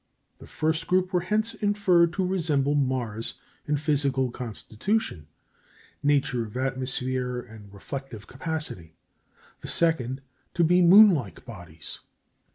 [0.39, 3.35] The first group were hence inferred to resemble Mars
[3.67, 5.27] in physical constitution,
[6.01, 8.95] nature of atmosphere, and reflective capacity;
[9.59, 10.21] the second
[10.55, 11.99] to be moon like bodies.